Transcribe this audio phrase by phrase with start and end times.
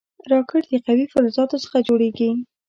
[0.31, 2.29] راکټ د قوي فلزاتو څخه جوړېږي